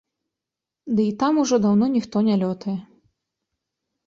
[0.99, 2.77] Ды і там ужо даўно ніхто не лётае.